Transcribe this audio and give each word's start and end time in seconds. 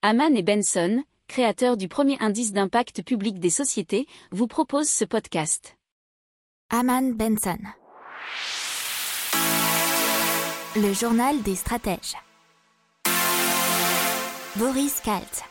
Haman 0.00 0.36
et 0.36 0.44
Benson, 0.44 1.02
créateurs 1.26 1.76
du 1.76 1.88
premier 1.88 2.16
indice 2.20 2.52
d'impact 2.52 3.02
public 3.02 3.40
des 3.40 3.50
sociétés, 3.50 4.06
vous 4.30 4.46
proposent 4.46 4.88
ce 4.88 5.04
podcast. 5.04 5.76
Haman 6.70 7.14
Benson. 7.14 7.58
Le 10.76 10.92
journal 10.92 11.42
des 11.42 11.56
stratèges. 11.56 12.14
Boris 14.54 15.00
Kalt. 15.00 15.42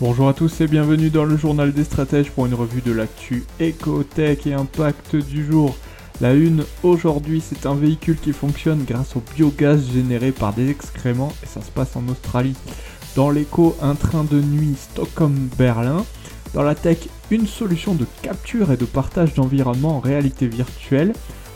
Bonjour 0.00 0.28
à 0.28 0.32
tous 0.32 0.62
et 0.62 0.66
bienvenue 0.66 1.10
dans 1.10 1.26
le 1.26 1.36
journal 1.36 1.74
des 1.74 1.84
stratèges 1.84 2.30
pour 2.30 2.46
une 2.46 2.54
revue 2.54 2.80
de 2.80 2.92
l'actu 2.92 3.44
éco-tech 3.58 4.46
et 4.46 4.54
impact 4.54 5.16
du 5.16 5.44
jour. 5.44 5.76
La 6.20 6.34
une 6.34 6.64
aujourd'hui, 6.82 7.40
c'est 7.40 7.64
un 7.64 7.74
véhicule 7.74 8.18
qui 8.18 8.34
fonctionne 8.34 8.84
grâce 8.84 9.16
au 9.16 9.22
biogaz 9.34 9.90
généré 9.90 10.32
par 10.32 10.52
des 10.52 10.68
excréments 10.68 11.32
et 11.42 11.46
ça 11.46 11.62
se 11.62 11.70
passe 11.70 11.96
en 11.96 12.06
Australie. 12.08 12.54
Dans 13.16 13.30
l'écho, 13.30 13.74
un 13.80 13.94
train 13.94 14.24
de 14.24 14.38
nuit 14.38 14.74
Stockholm-Berlin. 14.78 16.04
Dans 16.52 16.62
la 16.62 16.74
tech, 16.74 16.98
une 17.30 17.46
solution 17.46 17.94
de 17.94 18.04
capture 18.20 18.70
et 18.70 18.76
de 18.76 18.84
partage 18.84 19.32
d'environnement 19.32 19.96
en 19.96 20.00
réalité 20.00 20.46
virtuelle. 20.46 21.14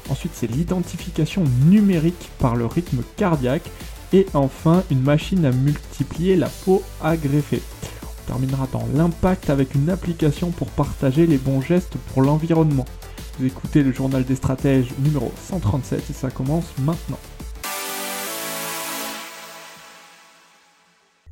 Ensuite, 0.09 0.33
c'est 0.35 0.51
l'identification 0.51 1.45
numérique 1.67 2.31
par 2.39 2.57
le 2.57 2.65
rythme 2.65 3.03
cardiaque. 3.17 3.69
Et 4.15 4.25
enfin, 4.33 4.83
une 4.91 5.03
machine 5.03 5.45
à 5.45 5.53
multiplier 5.53 6.37
la 6.37 6.49
peau 6.49 6.83
à. 7.03 7.13
On 7.13 8.27
terminera 8.27 8.67
dans 8.73 8.89
l'impact 8.95 9.51
avec 9.51 9.75
une 9.75 9.91
application 9.91 10.51
pour 10.53 10.69
partager 10.69 11.27
les 11.27 11.37
bons 11.37 11.61
gestes 11.61 11.97
pour 12.15 12.23
l'environnement. 12.23 12.87
Vous 13.37 13.47
écoutez 13.47 13.83
le 13.83 13.91
journal 13.91 14.25
des 14.25 14.37
stratèges 14.37 14.97
numéro 15.01 15.33
137 15.37 16.09
et 16.09 16.13
ça 16.13 16.31
commence 16.31 16.73
maintenant. 16.79 17.19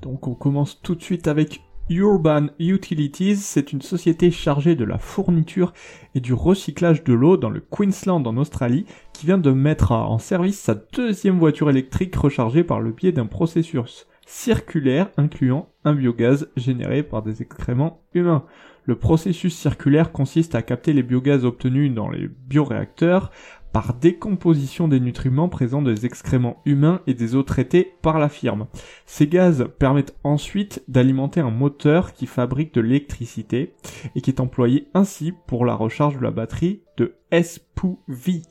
Donc 0.03 0.27
on 0.27 0.34
commence 0.34 0.81
tout 0.83 0.97
de 0.97 1.03
suite 1.03 1.28
avec 1.28 1.62
Urban 1.91 2.48
Utilities, 2.59 3.36
c'est 3.36 3.72
une 3.72 3.83
société 3.83 4.33
chargée 4.33 4.75
de 4.75 4.84
la 4.84 4.98
fourniture 4.98 5.72
et 6.17 6.20
du 6.20 6.33
recyclage 6.33 7.05
de 7.05 7.12
l'eau 7.12 7.36
dans 7.36 7.50
le 7.50 7.61
Queensland 7.61 8.27
en 8.27 8.37
Australie 8.37 8.84
qui 9.12 9.27
vient 9.27 9.39
de 9.39 9.53
mettre 9.53 9.92
en 9.92 10.19
service 10.19 10.59
sa 10.59 10.75
deuxième 10.75 11.39
voiture 11.39 11.70
électrique 11.70 12.16
rechargée 12.16 12.64
par 12.64 12.81
le 12.81 12.91
biais 12.91 13.12
d'un 13.12 13.27
processus 13.27 14.09
circulaire 14.27 15.11
incluant 15.17 15.69
un 15.84 15.95
biogaz 15.95 16.48
généré 16.56 17.03
par 17.03 17.23
des 17.23 17.42
excréments 17.42 18.03
humains. 18.15 18.45
Le 18.84 18.97
processus 18.97 19.56
circulaire 19.56 20.11
consiste 20.11 20.55
à 20.55 20.62
capter 20.62 20.92
les 20.92 21.03
biogaz 21.03 21.45
obtenus 21.45 21.92
dans 21.95 22.11
les 22.11 22.28
bioréacteurs 22.28 23.31
par 23.73 23.95
décomposition 23.95 24.87
des 24.87 25.00
nutriments 25.00 25.48
présents 25.48 25.81
les 25.81 26.05
excréments 26.05 26.61
humains 26.67 27.00
et 27.06 27.15
des 27.15 27.34
eaux 27.34 27.43
traitées 27.43 27.95
par 28.03 28.19
la 28.19 28.28
firme. 28.28 28.67
Ces 29.06 29.27
gaz 29.27 29.67
permettent 29.78 30.17
ensuite 30.25 30.83
d'alimenter 30.89 31.41
un 31.41 31.50
moteur 31.50 32.12
qui 32.12 32.27
fabrique 32.27 32.75
de 32.75 32.81
l'électricité 32.81 33.75
et 34.15 34.20
qui 34.20 34.31
est 34.31 34.41
employé 34.41 34.89
ainsi 34.95 35.33
pour 35.47 35.65
la 35.65 35.75
recharge 35.75 36.19
de 36.19 36.23
la 36.23 36.31
batterie 36.31 36.83
de 36.98 37.15
SPUV. 37.33 38.43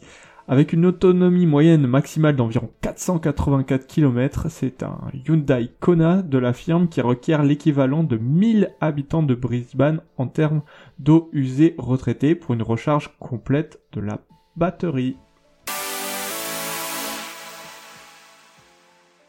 Avec 0.47 0.73
une 0.73 0.88
autonomie 0.88 1.45
moyenne 1.45 1.86
maximale 1.86 2.36
d'environ 2.36 2.72
484 2.81 3.86
km, 3.86 4.48
c'est 4.50 4.81
un 4.81 4.98
Hyundai 5.14 5.70
Kona 5.80 6.23
de 6.23 6.38
la 6.39 6.52
firme 6.52 6.88
qui 6.88 7.00
requiert 7.00 7.44
l'équivalent 7.44 8.03
de 8.03 8.17
1000 8.17 8.72
habitants 8.81 9.22
de 9.22 9.36
Brisbane 9.36 10.02
en 10.17 10.28
termes 10.28 10.64
d'eau 10.98 11.30
usée 11.31 11.75
retraitée 11.78 12.33
pour 12.33 12.56
une 12.56 12.64
recharge 12.64 13.11
complète 13.20 13.80
de 13.94 14.02
la 14.02 14.20
batterie. 14.56 15.16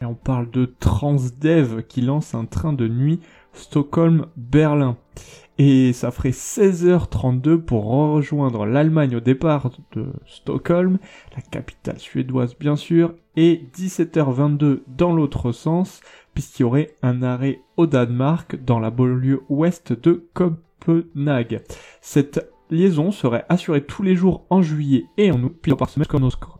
Et 0.00 0.04
on 0.04 0.14
parle 0.14 0.50
de 0.50 0.64
Transdev 0.64 1.82
qui 1.82 2.00
lance 2.00 2.34
un 2.34 2.46
train 2.46 2.72
de 2.72 2.88
nuit 2.88 3.20
Stockholm-Berlin. 3.52 4.96
Et 5.64 5.92
ça 5.92 6.10
ferait 6.10 6.30
16h32 6.30 7.58
pour 7.58 7.84
rejoindre 7.84 8.66
l'Allemagne 8.66 9.14
au 9.14 9.20
départ 9.20 9.70
de 9.92 10.06
Stockholm, 10.26 10.98
la 11.36 11.40
capitale 11.40 12.00
suédoise 12.00 12.56
bien 12.58 12.74
sûr, 12.74 13.14
et 13.36 13.68
17h22 13.72 14.80
dans 14.88 15.12
l'autre 15.12 15.52
sens, 15.52 16.00
puisqu'il 16.34 16.62
y 16.62 16.64
aurait 16.64 16.96
un 17.02 17.22
arrêt 17.22 17.60
au 17.76 17.86
Danemark 17.86 18.56
dans 18.64 18.80
la 18.80 18.90
banlieue 18.90 19.42
ouest 19.48 19.92
de 19.92 20.26
Copenhague. 20.34 21.62
Cette 22.00 22.50
liaison 22.68 23.12
serait 23.12 23.44
assurée 23.48 23.84
tous 23.84 24.02
les 24.02 24.16
jours 24.16 24.44
en 24.50 24.62
juillet 24.62 25.04
et 25.16 25.30
en 25.30 25.40
août, 25.44 25.56
puis 25.62 25.76
par 25.76 25.90
semaine 25.90 26.08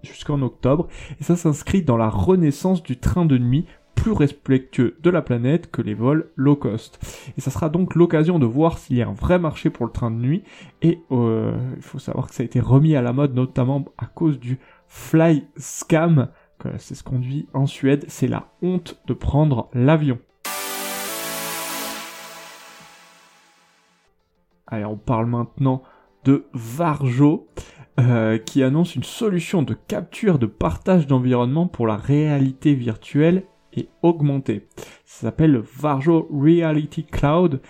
jusqu'en 0.04 0.42
octobre, 0.42 0.86
et 1.18 1.24
ça 1.24 1.34
s'inscrit 1.34 1.82
dans 1.82 1.96
la 1.96 2.08
renaissance 2.08 2.84
du 2.84 2.96
train 3.00 3.24
de 3.24 3.36
nuit 3.36 3.66
plus 3.94 4.12
respectueux 4.12 4.96
de 5.02 5.10
la 5.10 5.22
planète 5.22 5.70
que 5.70 5.82
les 5.82 5.94
vols 5.94 6.30
low 6.36 6.56
cost. 6.56 6.98
Et 7.36 7.40
ça 7.40 7.50
sera 7.50 7.68
donc 7.68 7.94
l'occasion 7.94 8.38
de 8.38 8.46
voir 8.46 8.78
s'il 8.78 8.96
y 8.96 9.02
a 9.02 9.08
un 9.08 9.14
vrai 9.14 9.38
marché 9.38 9.70
pour 9.70 9.86
le 9.86 9.92
train 9.92 10.10
de 10.10 10.16
nuit. 10.16 10.42
Et 10.82 11.00
euh, 11.10 11.56
il 11.76 11.82
faut 11.82 11.98
savoir 11.98 12.28
que 12.28 12.34
ça 12.34 12.42
a 12.42 12.46
été 12.46 12.60
remis 12.60 12.96
à 12.96 13.02
la 13.02 13.12
mode 13.12 13.34
notamment 13.34 13.84
à 13.98 14.06
cause 14.06 14.38
du 14.38 14.58
fly 14.86 15.46
scam. 15.56 16.28
C'est 16.78 16.94
ce 16.94 17.02
qu'on 17.02 17.18
dit 17.18 17.48
en 17.54 17.66
Suède. 17.66 18.04
C'est 18.08 18.28
la 18.28 18.48
honte 18.62 19.00
de 19.06 19.14
prendre 19.14 19.68
l'avion. 19.74 20.18
Allez, 24.66 24.84
on 24.84 24.96
parle 24.96 25.26
maintenant 25.26 25.82
de 26.24 26.46
Varjo. 26.54 27.48
Euh, 28.00 28.38
qui 28.38 28.62
annonce 28.62 28.96
une 28.96 29.02
solution 29.02 29.62
de 29.62 29.74
capture 29.74 30.38
de 30.38 30.46
partage 30.46 31.06
d'environnement 31.06 31.66
pour 31.66 31.86
la 31.86 31.96
réalité 31.96 32.72
virtuelle 32.72 33.44
et 33.74 33.88
augmenté. 34.02 34.66
Ça 35.04 35.26
s'appelle 35.26 35.58
Varjo 35.58 36.28
Reality 36.32 37.04
Cloud 37.04 37.60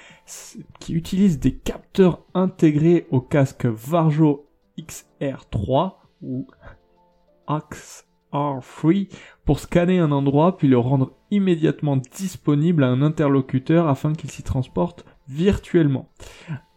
qui 0.81 0.95
utilise 0.95 1.39
des 1.39 1.55
capteurs 1.55 2.25
intégrés 2.35 3.07
au 3.11 3.21
casque 3.21 3.67
Varjo 3.67 4.47
XR3 4.79 5.95
ou 6.23 6.47
XR3 7.49 9.09
pour 9.45 9.59
scanner 9.59 9.99
un 9.99 10.12
endroit 10.12 10.57
puis 10.57 10.69
le 10.69 10.79
rendre 10.79 11.12
immédiatement 11.31 11.97
disponible 11.97 12.85
à 12.85 12.89
un 12.89 13.03
interlocuteur 13.03 13.89
afin 13.89 14.15
qu'il 14.15 14.31
s'y 14.31 14.43
transporte 14.43 15.05
virtuellement 15.29 16.09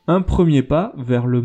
un 0.07 0.21
premier 0.21 0.61
pas 0.61 0.93
vers 0.97 1.25
le 1.25 1.41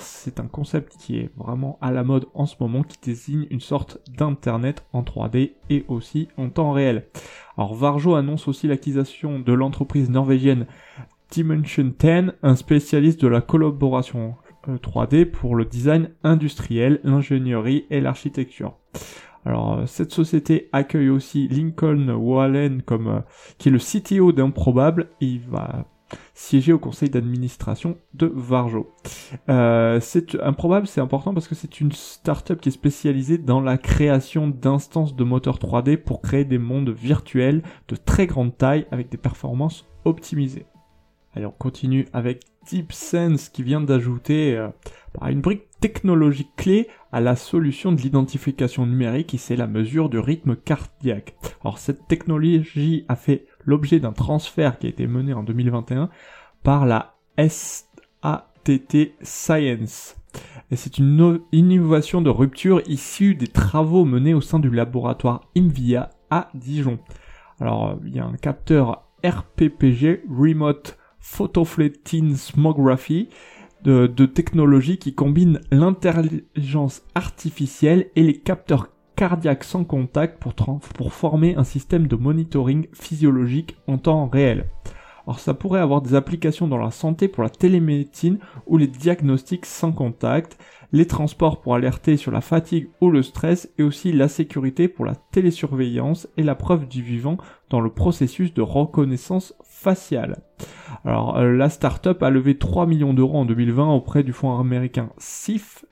C'est 0.00 0.40
un 0.40 0.48
concept 0.48 0.96
qui 0.98 1.18
est 1.18 1.30
vraiment 1.36 1.78
à 1.80 1.92
la 1.92 2.02
mode 2.02 2.26
en 2.34 2.46
ce 2.46 2.56
moment, 2.58 2.82
qui 2.82 2.98
désigne 3.00 3.46
une 3.50 3.60
sorte 3.60 3.98
d'internet 4.08 4.84
en 4.92 5.02
3D 5.02 5.52
et 5.70 5.84
aussi 5.86 6.26
en 6.36 6.48
temps 6.48 6.72
réel. 6.72 7.06
Alors 7.56 7.74
Varjo 7.74 8.16
annonce 8.16 8.48
aussi 8.48 8.66
l'acquisition 8.66 9.38
de 9.38 9.52
l'entreprise 9.52 10.10
norvégienne 10.10 10.66
Dimension 11.30 11.92
10, 11.96 12.32
un 12.42 12.56
spécialiste 12.56 13.20
de 13.20 13.28
la 13.28 13.40
collaboration 13.40 14.34
3D 14.66 15.14
euh, 15.20 15.30
pour 15.30 15.54
le 15.54 15.64
design 15.64 16.10
industriel, 16.24 16.98
l'ingénierie 17.04 17.86
et 17.88 18.00
l'architecture. 18.00 18.74
Alors 19.44 19.74
euh, 19.74 19.86
cette 19.86 20.10
société 20.10 20.68
accueille 20.72 21.10
aussi 21.10 21.46
Lincoln 21.46 22.08
Wallen 22.08 22.82
comme 22.82 23.06
euh, 23.06 23.20
qui 23.58 23.68
est 23.68 23.72
le 23.72 23.78
CTO 23.78 24.32
d'Improbable 24.32 25.10
il 25.20 25.40
va 25.42 25.86
siéger 26.34 26.72
au 26.72 26.78
conseil 26.78 27.10
d'administration 27.10 27.96
de 28.14 28.30
Varjo. 28.34 28.94
Euh, 29.48 29.98
c'est 30.00 30.34
improbable, 30.40 30.86
c'est 30.86 31.00
important 31.00 31.34
parce 31.34 31.48
que 31.48 31.54
c'est 31.54 31.80
une 31.80 31.92
startup 31.92 32.60
qui 32.60 32.68
est 32.68 32.72
spécialisée 32.72 33.38
dans 33.38 33.60
la 33.60 33.78
création 33.78 34.48
d'instances 34.48 35.16
de 35.16 35.24
moteurs 35.24 35.58
3D 35.58 35.96
pour 35.96 36.22
créer 36.22 36.44
des 36.44 36.58
mondes 36.58 36.90
virtuels 36.90 37.62
de 37.88 37.96
très 37.96 38.26
grande 38.26 38.56
taille 38.56 38.86
avec 38.90 39.08
des 39.08 39.18
performances 39.18 39.86
optimisées. 40.04 40.66
Allez, 41.34 41.46
on 41.46 41.50
continue 41.50 42.06
avec 42.12 42.44
DeepSense 42.70 43.48
qui 43.50 43.62
vient 43.62 43.80
d'ajouter 43.80 44.56
euh, 44.56 44.68
une 45.28 45.40
brique 45.40 45.64
technologique 45.80 46.50
clé 46.56 46.88
à 47.12 47.20
la 47.20 47.36
solution 47.36 47.92
de 47.92 48.00
l'identification 48.00 48.86
numérique 48.86 49.34
et 49.34 49.38
c'est 49.38 49.56
la 49.56 49.66
mesure 49.66 50.08
du 50.08 50.18
rythme 50.18 50.56
cardiaque. 50.56 51.36
Alors 51.62 51.78
cette 51.78 52.08
technologie 52.08 53.04
a 53.08 53.16
fait 53.16 53.46
l'objet 53.66 54.00
d'un 54.00 54.12
transfert 54.12 54.78
qui 54.78 54.86
a 54.86 54.90
été 54.90 55.06
mené 55.06 55.34
en 55.34 55.42
2021 55.42 56.08
par 56.62 56.86
la 56.86 57.16
SATT 57.38 59.12
Science. 59.20 60.16
Et 60.70 60.76
c'est 60.76 60.98
une 60.98 61.40
innovation 61.52 62.20
de 62.22 62.30
rupture 62.30 62.82
issue 62.86 63.34
des 63.34 63.46
travaux 63.46 64.04
menés 64.04 64.34
au 64.34 64.40
sein 64.40 64.58
du 64.58 64.70
laboratoire 64.70 65.42
INVIA 65.56 66.10
à 66.30 66.48
Dijon. 66.54 66.98
Alors, 67.60 67.98
il 68.04 68.14
y 68.14 68.18
a 68.18 68.26
un 68.26 68.36
capteur 68.36 69.04
RPPG, 69.24 70.24
Remote 70.28 70.98
Photofletin 71.20 72.34
de, 73.82 74.06
de 74.06 74.26
technologie 74.26 74.98
qui 74.98 75.14
combine 75.14 75.60
l'intelligence 75.70 77.02
artificielle 77.14 78.10
et 78.16 78.22
les 78.22 78.38
capteurs 78.38 78.88
cardiaque 79.16 79.64
sans 79.64 79.84
contact 79.84 80.38
pour, 80.38 80.54
pour 80.54 81.12
former 81.12 81.56
un 81.56 81.64
système 81.64 82.06
de 82.06 82.16
monitoring 82.16 82.86
physiologique 82.92 83.76
en 83.88 83.98
temps 83.98 84.28
réel. 84.28 84.66
Alors 85.26 85.40
ça 85.40 85.54
pourrait 85.54 85.80
avoir 85.80 86.02
des 86.02 86.14
applications 86.14 86.68
dans 86.68 86.78
la 86.78 86.92
santé 86.92 87.26
pour 87.26 87.42
la 87.42 87.50
télémédecine 87.50 88.38
ou 88.66 88.76
les 88.76 88.86
diagnostics 88.86 89.66
sans 89.66 89.90
contact, 89.90 90.56
les 90.92 91.06
transports 91.06 91.60
pour 91.60 91.74
alerter 91.74 92.16
sur 92.16 92.30
la 92.30 92.40
fatigue 92.40 92.88
ou 93.00 93.10
le 93.10 93.22
stress 93.24 93.68
et 93.76 93.82
aussi 93.82 94.12
la 94.12 94.28
sécurité 94.28 94.86
pour 94.86 95.04
la 95.04 95.16
télésurveillance 95.16 96.28
et 96.36 96.44
la 96.44 96.54
preuve 96.54 96.86
du 96.86 97.02
vivant 97.02 97.38
dans 97.70 97.80
le 97.80 97.90
processus 97.90 98.54
de 98.54 98.62
reconnaissance 98.62 99.54
faciale. 99.64 100.42
Alors 101.04 101.36
euh, 101.38 101.52
la 101.52 101.70
startup 101.70 102.22
a 102.22 102.30
levé 102.30 102.56
3 102.56 102.86
millions 102.86 103.14
d'euros 103.14 103.38
en 103.38 103.46
2020 103.46 103.92
auprès 103.92 104.22
du 104.22 104.32
fonds 104.32 104.56
américain 104.56 105.10
SIF 105.18 105.84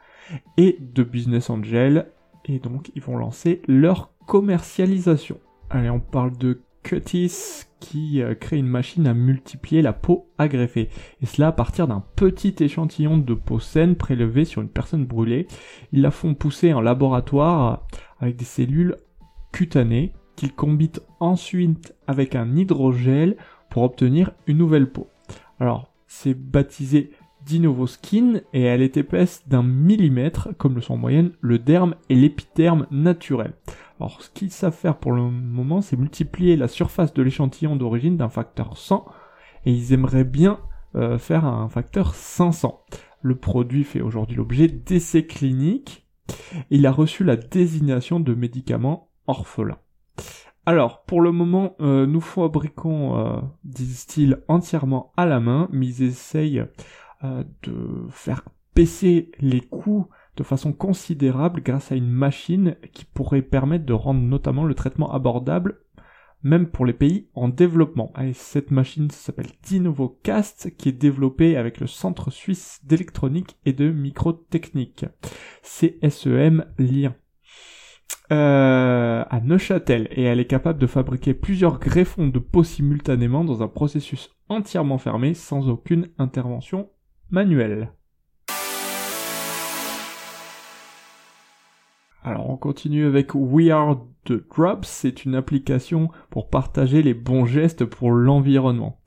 et 0.57 0.79
de 0.81 1.03
Business 1.03 1.51
Angel 1.51 2.07
et 2.47 2.59
donc 2.59 2.91
ils 2.95 3.03
vont 3.03 3.17
lancer 3.17 3.63
leur 3.67 4.13
commercialisation. 4.27 5.39
Allez, 5.71 5.91
on 5.91 6.01
parle 6.01 6.37
de 6.37 6.63
Cutis 6.83 7.65
qui 7.81 8.23
euh, 8.23 8.35
crée 8.35 8.59
une 8.59 8.67
machine 8.67 9.07
à 9.07 9.15
multiplier 9.15 9.83
la 9.83 9.93
peau 9.93 10.31
à. 10.39 10.47
Et 10.47 11.27
cela 11.27 11.49
à 11.49 11.53
partir 11.53 11.89
d'un 11.89 12.05
petit 12.15 12.55
échantillon 12.61 13.19
de 13.19 13.35
peau 13.35 13.59
saine 13.59 13.97
prélevé 13.97 14.45
sur 14.45 14.63
une 14.63 14.69
personne 14.69 15.05
brûlée. 15.05 15.49
Ils 15.93 16.03
la 16.03 16.11
font 16.11 16.35
pousser 16.35 16.73
en 16.73 16.81
laboratoire 16.81 17.87
avec 18.21 18.37
des 18.37 18.45
cellules 18.45 18.97
cutanées 19.53 20.13
qu'ils 20.37 20.55
combinent 20.55 21.01
ensuite 21.21 21.95
avec 22.07 22.35
un 22.35 22.57
hydrogel 22.57 23.37
pour 23.71 23.83
obtenir 23.83 24.33
une 24.47 24.59
nouvelle 24.59 24.91
peau. 24.91 25.09
Alors, 25.59 25.91
c'est 26.07 26.35
baptisé 26.35 27.11
Skin 27.87 28.41
et 28.53 28.63
elle 28.63 28.83
est 28.83 28.97
épaisse 28.97 29.47
d'un 29.49 29.63
millimètre, 29.63 30.49
comme 30.59 30.75
le 30.75 30.81
sont 30.81 30.95
en 30.95 30.99
moyenne 30.99 31.33
le 31.41 31.59
derme 31.59 31.95
et 32.09 32.15
l'épiderme 32.15 32.87
naturel. 32.91 33.55
Alors 34.01 34.23
ce 34.23 34.31
qu'ils 34.31 34.51
savent 34.51 34.77
faire 34.77 34.97
pour 34.97 35.13
le 35.13 35.23
moment, 35.23 35.81
c'est 35.81 35.97
multiplier 35.97 36.57
la 36.57 36.69
surface 36.69 37.15
de 37.15 37.23
l'échantillon 37.23 37.77
d'origine 37.77 38.17
d'un 38.17 38.29
facteur 38.29 38.77
100 38.77 39.05
et 39.67 39.73
ils 39.73 39.93
aimeraient 39.93 40.25
bien 40.25 40.61
euh, 40.97 41.19
faire 41.19 41.45
un 41.45 41.69
facteur 41.69 42.15
500. 42.15 42.85
Le 43.23 43.37
produit 43.37 43.85
fait 43.85 44.01
aujourd'hui 44.01 44.37
l'objet 44.37 44.69
d'essais 44.69 45.27
cliniques. 45.27 46.07
Il 46.71 46.87
a 46.87 46.93
reçu 46.93 47.25
la 47.25 47.37
désignation 47.37 48.21
de 48.21 48.35
médicament 48.35 49.11
orphelin. 49.27 49.79
Alors, 50.67 51.05
pour 51.05 51.21
le 51.21 51.31
moment, 51.31 51.77
euh, 51.81 52.07
nous 52.07 52.23
fabriquons, 52.23 53.19
euh, 53.19 53.41
disent-ils, 53.65 54.43
entièrement 54.49 55.13
à 55.17 55.27
la 55.27 55.39
main, 55.39 55.69
mais 55.73 55.87
ils 55.87 56.03
essayent 56.05 56.65
de 57.63 58.07
faire 58.11 58.43
baisser 58.75 59.31
les 59.41 59.61
coûts 59.61 60.09
de 60.37 60.43
façon 60.43 60.73
considérable 60.73 61.63
grâce 61.63 61.93
à 61.93 61.97
une 61.97 62.11
machine 62.11 62.77
qui 62.93 63.05
pourrait 63.05 63.43
permettre 63.43 63.87
de 63.87 63.93
rendre 63.93 64.21
notamment 64.21 64.65
le 64.65 64.75
traitement 64.75 65.13
abordable 65.13 65.79
même 66.45 66.67
pour 66.67 66.85
les 66.85 66.93
pays 66.93 67.27
en 67.35 67.49
développement. 67.49 68.13
Et 68.23 68.35
cette 68.35 68.71
machine 68.71 69.11
s'appelle 69.11 69.51
DinovoCast 69.65 70.77
qui 70.77 70.91
est 70.91 70.93
développée 70.93 71.57
avec 71.57 71.81
le 71.81 71.87
Centre 71.87 72.31
suisse 72.31 72.81
d'électronique 72.85 73.57
et 73.65 73.73
de 73.73 73.91
microtechnique, 73.91 75.07
CSEM 75.63 76.67
Lien. 76.79 77.15
Euh, 78.33 79.25
à 79.29 79.41
Neuchâtel 79.41 80.09
et 80.11 80.23
elle 80.23 80.41
est 80.41 80.47
capable 80.47 80.79
de 80.79 80.87
fabriquer 80.87 81.35
plusieurs 81.35 81.79
greffons 81.79 82.29
de 82.29 82.39
peau 82.39 82.63
simultanément 82.63 83.45
dans 83.45 83.63
un 83.63 83.69
processus 83.69 84.31
entièrement 84.49 84.99
fermé 84.99 85.35
sans 85.35 85.69
aucune 85.69 86.09
intervention 86.19 86.89
manuelle. 87.31 87.93
Alors 92.23 92.49
on 92.49 92.57
continue 92.57 93.05
avec 93.05 93.35
We 93.35 93.69
Are 93.69 94.03
the 94.25 94.43
Drops, 94.49 94.89
c'est 94.89 95.27
une 95.27 95.35
application 95.35 96.11
pour 96.31 96.49
partager 96.49 97.03
les 97.03 97.13
bons 97.13 97.45
gestes 97.45 97.85
pour 97.85 98.11
l'environnement. 98.13 98.99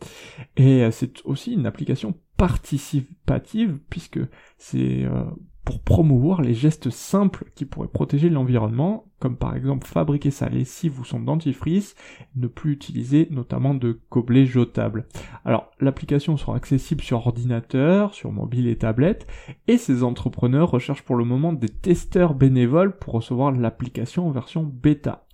Et 0.55 0.83
euh, 0.83 0.91
c'est 0.91 1.25
aussi 1.25 1.53
une 1.53 1.65
application 1.65 2.13
participative 2.37 3.79
puisque 3.89 4.19
c'est 4.59 5.03
euh, 5.03 5.23
pour 5.67 5.81
promouvoir 5.81 6.41
les 6.41 6.53
gestes 6.53 6.89
simples 6.89 7.51
qui 7.53 7.65
pourraient 7.65 7.89
protéger 7.89 8.29
l'environnement, 8.29 9.03
comme 9.19 9.35
par 9.35 9.53
exemple 9.53 9.85
fabriquer 9.85 10.31
sa 10.31 10.47
lessive 10.47 10.97
ou 10.97 11.03
son 11.03 11.19
dentifrice, 11.19 11.93
ne 12.37 12.47
plus 12.47 12.71
utiliser 12.71 13.27
notamment 13.31 13.73
de 13.73 13.99
gobelets 14.09 14.45
jetables. 14.45 15.07
Alors 15.43 15.69
l'application 15.81 16.37
sera 16.37 16.55
accessible 16.55 17.01
sur 17.01 17.27
ordinateur, 17.27 18.13
sur 18.13 18.31
mobile 18.31 18.69
et 18.69 18.77
tablette, 18.77 19.27
et 19.67 19.77
ces 19.77 20.03
entrepreneurs 20.03 20.71
recherchent 20.71 21.03
pour 21.03 21.17
le 21.17 21.25
moment 21.25 21.51
des 21.51 21.67
testeurs 21.67 22.33
bénévoles 22.33 22.97
pour 22.97 23.15
recevoir 23.15 23.51
l'application 23.51 24.25
en 24.25 24.31
version 24.31 24.63
bêta. 24.63 25.27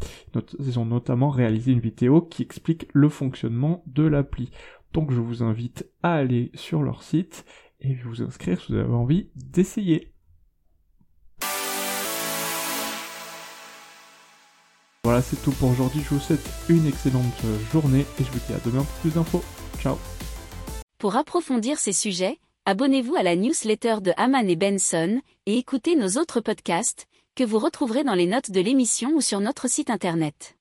Ils 0.57 0.79
ont 0.79 0.85
notamment 0.85 1.29
réalisé 1.29 1.73
une 1.73 1.79
vidéo 1.79 2.23
qui 2.23 2.41
explique 2.41 2.87
le 2.91 3.07
fonctionnement 3.07 3.83
de 3.85 4.01
l'appli. 4.01 4.49
Donc 4.93 5.11
je 5.11 5.21
vous 5.21 5.43
invite 5.43 5.87
à 6.01 6.13
aller 6.13 6.49
sur 6.55 6.81
leur 6.81 7.03
site 7.03 7.45
et 7.81 7.93
vous 7.93 8.23
inscrire 8.23 8.59
si 8.59 8.71
vous 8.71 8.79
avez 8.79 8.93
envie 8.93 9.29
d'essayer. 9.35 10.12
Voilà, 15.13 15.27
c'est 15.29 15.43
tout 15.43 15.51
pour 15.51 15.69
aujourd'hui. 15.69 16.01
Je 16.03 16.15
vous 16.15 16.19
souhaite 16.19 16.43
une 16.69 16.87
excellente 16.87 17.43
journée 17.71 18.03
et 18.19 18.23
je 18.23 18.31
vous 18.31 18.39
dis 18.47 18.53
à 18.53 18.57
demain 18.65 18.81
pour 18.81 18.95
plus 19.01 19.11
d'infos. 19.11 19.43
Ciao. 19.79 19.95
Pour 20.97 21.15
approfondir 21.15 21.77
ces 21.77 21.93
sujets, 21.93 22.39
abonnez-vous 22.65 23.13
à 23.13 23.21
la 23.21 23.35
newsletter 23.35 23.97
de 24.01 24.11
Haman 24.17 24.49
et 24.49 24.55
Benson 24.55 25.21
et 25.45 25.59
écoutez 25.59 25.95
nos 25.95 26.19
autres 26.19 26.41
podcasts 26.41 27.05
que 27.35 27.43
vous 27.43 27.59
retrouverez 27.59 28.03
dans 28.03 28.15
les 28.15 28.25
notes 28.25 28.49
de 28.49 28.59
l'émission 28.59 29.11
ou 29.13 29.21
sur 29.21 29.39
notre 29.39 29.69
site 29.69 29.91
internet. 29.91 30.55